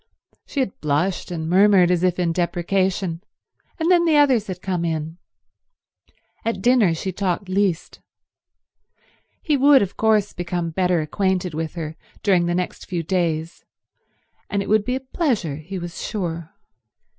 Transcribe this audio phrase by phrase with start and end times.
[0.47, 3.21] She had blushed, and murmured as if in deprecation,
[3.77, 5.19] and then the others had come in.
[6.43, 8.01] At dinner she talked least.
[9.43, 13.63] He would, of course, become better acquainted with her during the next few days,
[14.49, 16.49] and it would be a pleasure, he was sure.